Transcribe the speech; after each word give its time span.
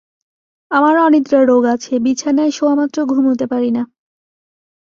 আমার 0.71 0.95
অনিদ্রা 0.97 1.39
রোগ 1.45 1.63
আছে, 1.65 1.93
বিছানায় 1.99 2.51
শোয়ামাত্র 2.51 2.97
ঘুমুতে 3.05 3.45
পারি 3.47 3.69
না। 3.71 3.83